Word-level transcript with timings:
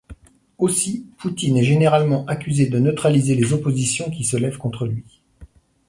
Aussi, 0.57 1.05
Poutine 1.19 1.57
est 1.57 1.63
généralement 1.63 2.25
accusé 2.25 2.65
de 2.65 2.79
neutraliser 2.79 3.35
les 3.35 3.53
oppositions 3.53 4.09
qui 4.09 4.23
se 4.23 4.35
lèvent 4.35 4.57
contre 4.57 4.87
lui. 4.87 5.03